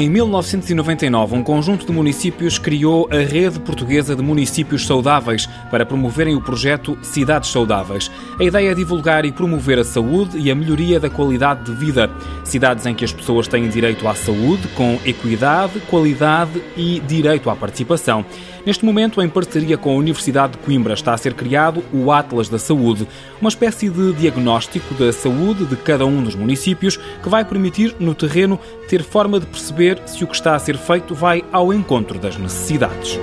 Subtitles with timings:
[0.00, 6.36] Em 1999, um conjunto de municípios criou a Rede Portuguesa de Municípios Saudáveis para promoverem
[6.36, 8.08] o projeto Cidades Saudáveis.
[8.38, 12.08] A ideia é divulgar e promover a saúde e a melhoria da qualidade de vida.
[12.44, 17.56] Cidades em que as pessoas têm direito à saúde, com equidade, qualidade e direito à
[17.56, 18.24] participação.
[18.68, 22.50] Neste momento, em parceria com a Universidade de Coimbra, está a ser criado o Atlas
[22.50, 23.08] da Saúde,
[23.40, 28.14] uma espécie de diagnóstico da saúde de cada um dos municípios que vai permitir, no
[28.14, 32.18] terreno, ter forma de perceber se o que está a ser feito vai ao encontro
[32.18, 33.18] das necessidades.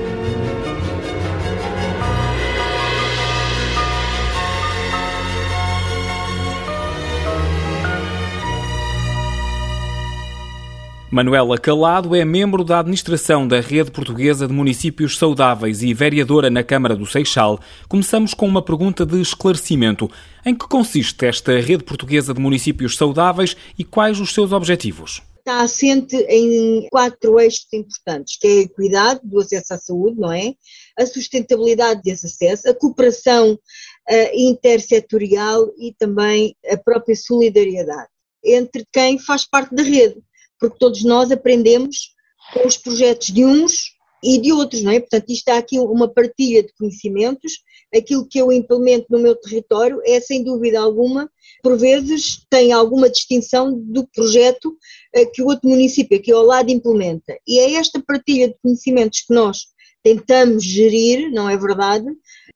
[11.16, 16.62] Manuela Calado é membro da administração da Rede Portuguesa de Municípios Saudáveis e vereadora na
[16.62, 17.58] Câmara do Seixal.
[17.88, 20.12] Começamos com uma pergunta de esclarecimento.
[20.46, 25.22] Em que consiste esta Rede Portuguesa de Municípios Saudáveis e quais os seus objetivos?
[25.48, 30.34] Está assente em quatro eixos importantes, que é a equidade do acesso à saúde, não
[30.34, 30.56] é?
[30.98, 38.10] A sustentabilidade desse acesso, a cooperação uh, intersetorial e também a própria solidariedade
[38.44, 40.20] entre quem faz parte da rede
[40.60, 42.14] porque todos nós aprendemos
[42.54, 45.00] com os projetos de uns e de outros, não é?
[45.00, 47.60] Portanto, isto há aqui uma partilha de conhecimentos,
[47.94, 51.30] aquilo que eu implemento no meu território é, sem dúvida alguma,
[51.62, 54.78] por vezes tem alguma distinção do projeto
[55.14, 57.38] eh, que o outro município aqui ao lado implementa.
[57.48, 59.68] E é esta partilha de conhecimentos que nós
[60.04, 62.06] tentamos gerir, não é verdade,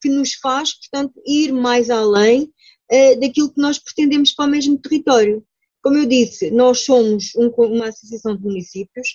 [0.01, 2.51] que nos faz, portanto, ir mais além
[2.89, 5.43] eh, daquilo que nós pretendemos para o mesmo território.
[5.81, 9.07] Como eu disse, nós somos um, uma associação de municípios.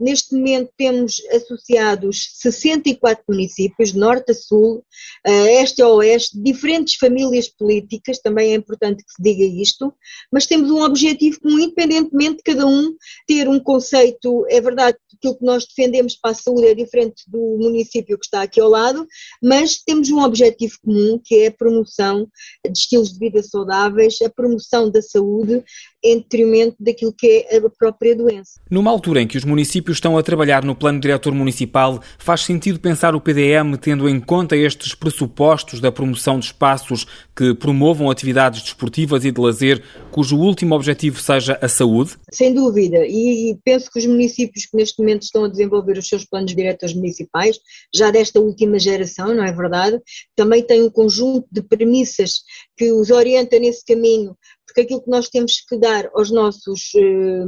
[0.00, 4.82] Neste momento temos associados 64 municípios, norte a sul,
[5.26, 9.92] este a oeste, diferentes famílias políticas, também é importante que se diga isto,
[10.32, 12.94] mas temos um objetivo comum, independentemente de cada um
[13.26, 17.58] ter um conceito, é verdade, aquilo que nós defendemos para a saúde é diferente do
[17.60, 19.06] município que está aqui ao lado,
[19.42, 22.26] mas temos um objetivo comum que é a promoção
[22.64, 25.62] de estilos de vida saudáveis, a promoção da saúde
[26.02, 28.60] em detrimento daquilo que é a própria doença.
[28.70, 32.80] Numa altura em que os municípios estão a trabalhar no plano diretor municipal, faz sentido
[32.80, 37.06] pensar o PDM tendo em conta estes pressupostos da promoção de espaços
[37.36, 42.16] que promovam atividades desportivas e de lazer, cujo último objetivo seja a saúde?
[42.30, 46.24] Sem dúvida, e penso que os municípios que neste momento estão a desenvolver os seus
[46.24, 47.58] planos diretores municipais,
[47.94, 49.98] já desta última geração, não é verdade?
[50.36, 52.40] Também têm um conjunto de premissas
[52.76, 54.36] que os orienta nesse caminho
[54.70, 56.92] porque aquilo que nós temos que dar aos nossos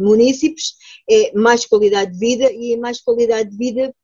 [0.01, 0.75] municípios
[1.09, 3.95] é mais qualidade de vida e mais qualidade de vida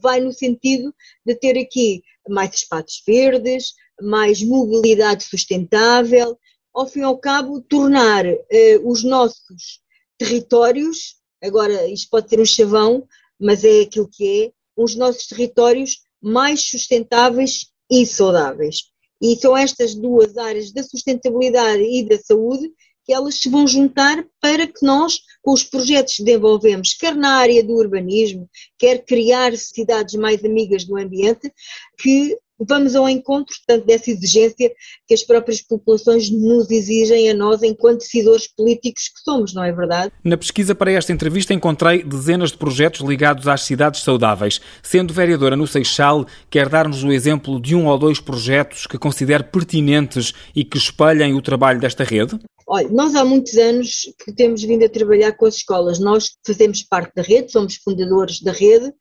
[0.00, 0.94] vai no sentido
[1.26, 6.38] de ter aqui mais espaços verdes, mais mobilidade sustentável,
[6.72, 8.38] ao fim e ao cabo tornar uh,
[8.84, 9.80] os nossos
[10.16, 13.06] territórios, agora isto pode ter um chavão,
[13.38, 18.89] mas é aquilo que é, os nossos territórios mais sustentáveis e saudáveis.
[19.20, 22.70] E são estas duas áreas da sustentabilidade e da saúde
[23.04, 27.36] que elas se vão juntar para que nós, com os projetos que desenvolvemos, quer na
[27.36, 28.48] área do urbanismo,
[28.78, 31.52] quer criar cidades mais amigas do ambiente,
[31.98, 32.38] que
[32.68, 34.70] vamos ao encontro, portanto, dessa exigência
[35.06, 39.72] que as próprias populações nos exigem a nós enquanto decisores políticos que somos, não é
[39.72, 40.12] verdade?
[40.22, 44.60] Na pesquisa para esta entrevista encontrei dezenas de projetos ligados às cidades saudáveis.
[44.82, 49.44] Sendo vereadora no Seixal, quer dar-nos o exemplo de um ou dois projetos que considere
[49.44, 52.38] pertinentes e que espelhem o trabalho desta rede?
[52.72, 55.98] Olha, nós há muitos anos que temos vindo a trabalhar com as escolas.
[55.98, 58.94] Nós fazemos parte da rede, somos fundadores da rede,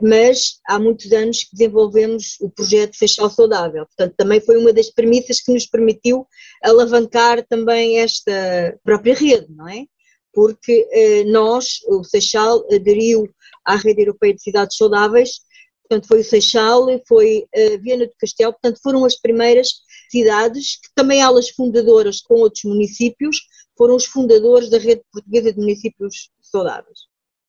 [0.00, 3.86] mas há muitos anos que desenvolvemos o projeto Seixal Saudável.
[3.86, 6.26] Portanto, também foi uma das premissas que nos permitiu
[6.64, 9.84] alavancar também esta própria rede, não é?
[10.34, 13.30] Porque eh, nós, o Seixal, aderiu
[13.64, 15.42] à Rede Europeia de Cidades Saudáveis,
[15.88, 19.68] portanto foi o Seixal, foi a Viana do Castelo, portanto foram as primeiras
[20.12, 23.38] cidades que também elas fundadoras com outros municípios,
[23.76, 27.00] foram os fundadores da Rede Portuguesa de Municípios Saudáveis.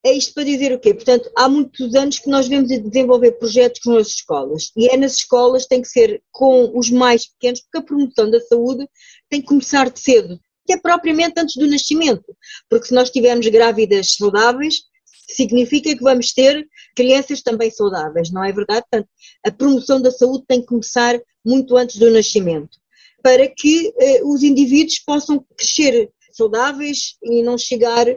[0.06, 0.94] É isto para dizer o quê?
[0.94, 5.18] Portanto, há muitos anos que nós vemos desenvolver projetos com as escolas e é nas
[5.18, 8.86] escolas, tem que ser com os mais pequenos, porque a promoção da saúde
[9.30, 12.36] tem que começar de cedo, até propriamente antes do nascimento,
[12.70, 14.84] porque se nós tivermos grávidas saudáveis,
[15.30, 18.86] significa que vamos ter crianças também saudáveis, não é verdade?
[18.90, 19.10] Portanto,
[19.46, 22.78] a promoção da saúde tem que começar muito antes do nascimento,
[23.22, 28.08] para que eh, os indivíduos possam crescer saudáveis e não chegar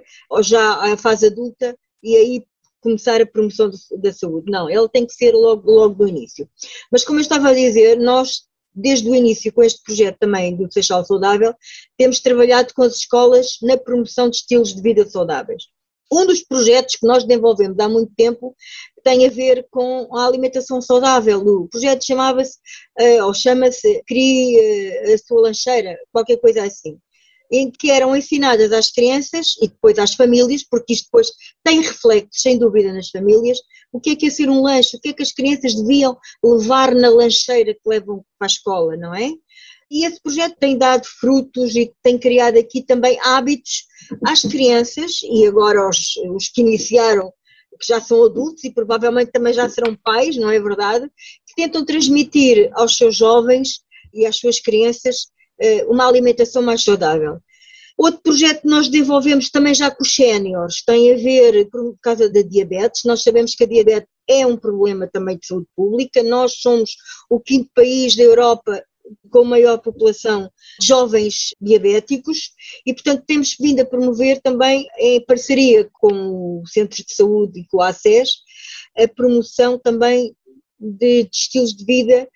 [0.40, 2.46] já à fase adulta e aí
[2.80, 4.50] começar a promoção da saúde.
[4.50, 6.48] Não, ele tem que ser logo, logo do início.
[6.90, 8.46] Mas como eu estava a dizer, nós
[8.76, 11.54] desde o início com este projeto também do Seixal Saudável,
[11.96, 15.64] temos trabalhado com as escolas na promoção de estilos de vida saudáveis.
[16.12, 18.54] Um dos projetos que nós desenvolvemos há muito tempo
[19.06, 21.38] tem a ver com a alimentação saudável.
[21.38, 22.58] O projeto chamava-se,
[23.00, 26.98] uh, ou chama-se Crie uh, a sua lancheira, qualquer coisa assim
[27.52, 31.28] em que eram ensinadas às crianças e depois às famílias, porque isto depois
[31.62, 33.56] tem reflexos, sem dúvida, nas famílias,
[33.92, 36.18] o que é que é ser um lanche, o que é que as crianças deviam
[36.42, 39.30] levar na lancheira que levam para a escola, não é?
[39.88, 43.84] E esse projeto tem dado frutos e tem criado aqui também hábitos
[44.26, 47.32] às crianças e agora os, os que iniciaram,
[47.76, 51.10] que já são adultos e provavelmente também já serão pais, não é verdade?
[51.46, 53.80] Que tentam transmitir aos seus jovens
[54.12, 55.28] e às suas crianças
[55.60, 57.38] eh, uma alimentação mais saudável.
[57.98, 62.28] Outro projeto que nós desenvolvemos também já com os séniores tem a ver por causa
[62.30, 63.04] da diabetes.
[63.04, 66.22] Nós sabemos que a diabetes é um problema também de saúde pública.
[66.22, 66.90] Nós somos
[67.30, 68.82] o quinto país da Europa
[69.30, 70.50] com maior população
[70.80, 72.50] de jovens diabéticos
[72.84, 77.66] e, portanto, temos vindo a promover também, em parceria com o Centro de Saúde e
[77.68, 78.36] com a ACES,
[78.96, 80.34] a promoção também
[80.78, 82.28] de, de estilos de vida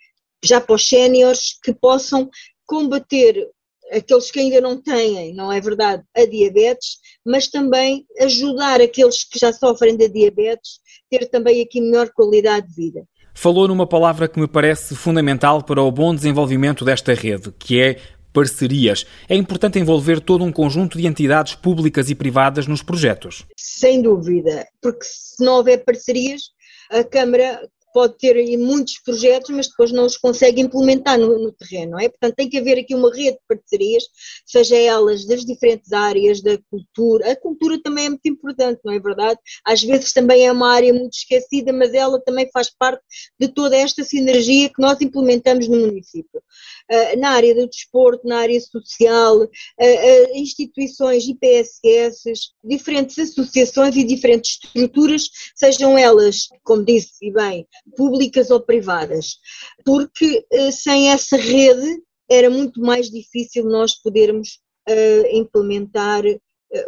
[0.42, 2.30] já para os séniores que possam
[2.66, 3.48] combater
[3.92, 9.38] aqueles que ainda não têm, não é verdade, a diabetes, mas também ajudar aqueles que
[9.38, 10.80] já sofrem da diabetes
[11.10, 13.08] ter também aqui melhor qualidade de vida.
[13.34, 17.96] Falou numa palavra que me parece fundamental para o bom desenvolvimento desta rede, que é
[18.32, 19.06] parcerias.
[19.28, 23.44] É importante envolver todo um conjunto de entidades públicas e privadas nos projetos.
[23.56, 26.50] Sem dúvida, porque se não houver parcerias,
[26.90, 27.60] a Câmara
[27.92, 32.08] pode ter muitos projetos, mas depois não os consegue implementar no, no, terreno, não é?
[32.08, 34.04] Portanto, tem que haver aqui uma rede de parcerias,
[34.46, 37.32] seja elas das diferentes áreas da cultura.
[37.32, 39.38] A cultura também é muito importante, não é verdade?
[39.64, 43.02] Às vezes também é uma área muito esquecida, mas ela também faz parte
[43.38, 46.42] de toda esta sinergia que nós implementamos no município.
[46.90, 54.04] Uh, na área do desporto, na área social, uh, uh, instituições, IPSS, diferentes associações e
[54.04, 57.66] diferentes estruturas, sejam elas, como disse e bem,
[57.96, 59.36] públicas ou privadas,
[59.84, 66.38] porque eh, sem essa rede era muito mais difícil nós podermos uh, implementar uh,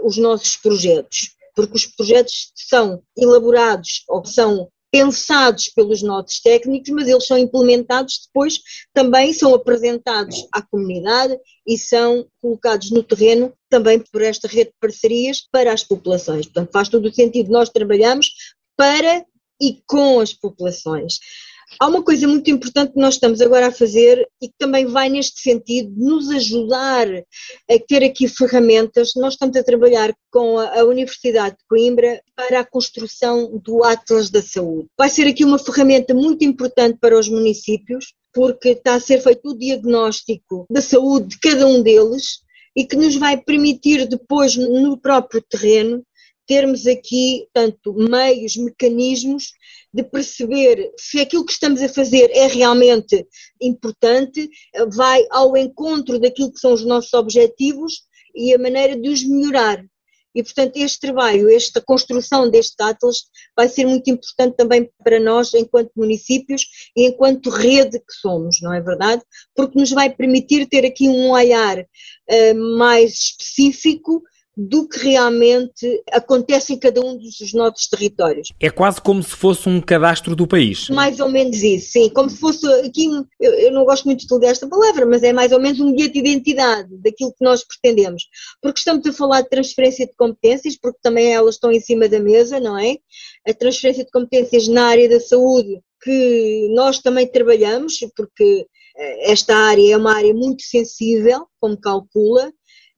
[0.04, 7.08] os nossos projetos, porque os projetos são elaborados ou são pensados pelos nossos técnicos, mas
[7.08, 8.60] eles são implementados depois,
[8.92, 14.76] também são apresentados à comunidade e são colocados no terreno também por esta rede de
[14.78, 16.44] parcerias para as populações.
[16.44, 18.28] Portanto, faz todo o sentido nós trabalhamos
[18.76, 19.24] para
[19.62, 21.20] e com as populações.
[21.80, 25.08] Há uma coisa muito importante que nós estamos agora a fazer e que também vai
[25.08, 29.12] neste sentido nos ajudar a ter aqui ferramentas.
[29.16, 34.42] Nós estamos a trabalhar com a Universidade de Coimbra para a construção do Atlas da
[34.42, 34.88] Saúde.
[34.98, 39.50] Vai ser aqui uma ferramenta muito importante para os municípios, porque está a ser feito
[39.50, 42.40] o diagnóstico da saúde de cada um deles
[42.76, 46.02] e que nos vai permitir depois, no próprio terreno,
[46.46, 49.52] termos aqui, tanto meios, mecanismos
[49.92, 53.26] de perceber se aquilo que estamos a fazer é realmente
[53.60, 54.48] importante,
[54.94, 58.02] vai ao encontro daquilo que são os nossos objetivos
[58.34, 59.84] e a maneira de os melhorar.
[60.34, 63.24] E, portanto, este trabalho, esta construção deste Atlas
[63.54, 66.66] vai ser muito importante também para nós, enquanto municípios
[66.96, 69.22] e enquanto rede que somos, não é verdade?
[69.54, 74.22] Porque nos vai permitir ter aqui um olhar uh, mais específico
[74.56, 78.52] do que realmente acontece em cada um dos nossos territórios.
[78.60, 80.88] É quase como se fosse um cadastro do país.
[80.90, 82.10] Mais ou menos isso, sim.
[82.10, 83.06] Como se fosse aqui,
[83.40, 85.92] eu, eu não gosto muito de utilizar esta palavra, mas é mais ou menos um
[85.92, 88.24] bilhete de identidade daquilo que nós pretendemos.
[88.60, 92.20] Porque estamos a falar de transferência de competências, porque também elas estão em cima da
[92.20, 92.98] mesa, não é?
[93.48, 99.56] A transferência de competências na área da saúde, que nós também trabalhamos, porque eh, esta
[99.56, 102.52] área é uma área muito sensível, como calcula,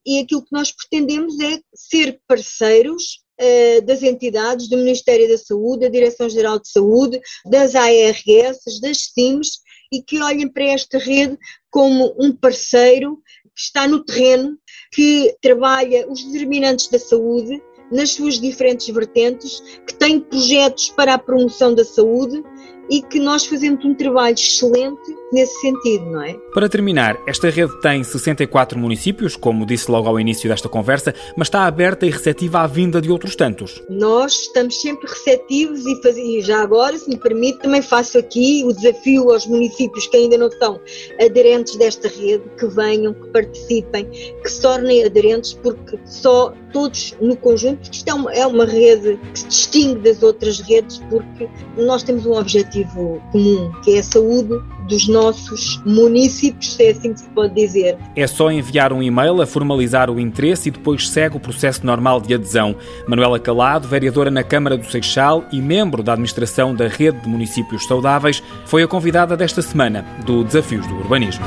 [0.07, 5.85] e aquilo que nós pretendemos é ser parceiros uh, das entidades, do Ministério da Saúde,
[5.85, 9.61] da Direção-Geral de Saúde, das ARS, das CIMs,
[9.93, 11.39] e que olhem para esta rede
[11.71, 13.21] como um parceiro
[13.55, 14.59] que está no terreno,
[14.93, 21.19] que trabalha os determinantes da saúde nas suas diferentes vertentes, que tem projetos para a
[21.19, 22.43] promoção da saúde
[22.91, 26.35] e que nós fazemos um trabalho excelente nesse sentido, não é?
[26.53, 31.49] Para terminar, esta rede tem 64 municípios, como disse logo ao início desta conversa, mas
[31.49, 33.83] está aberta e receptiva à vinda de outros tantos.
[33.89, 36.17] Nós estamos sempre receptivos e, faz...
[36.17, 40.39] e já agora, se me permite, também faço aqui o desafio aos municípios que ainda
[40.39, 40.81] não são
[41.21, 47.37] aderentes desta rede, que venham, que participem, que se tornem aderentes, porque só todos no
[47.37, 52.03] conjunto, isto é uma, é uma rede que se distingue das outras redes, porque nós
[52.03, 57.13] temos um objetivo objetivo comum, que é a saúde dos nossos municípios, se é assim
[57.13, 57.97] que se pode dizer.
[58.15, 62.21] É só enviar um e-mail a formalizar o interesse e depois segue o processo normal
[62.21, 62.77] de adesão.
[63.09, 67.87] Manuela Calado, vereadora na Câmara do Seixal e membro da administração da Rede de Municípios
[67.87, 71.45] Saudáveis, foi a convidada desta semana do Desafios do Urbanismo.